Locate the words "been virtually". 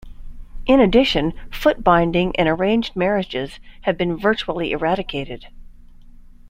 3.99-4.71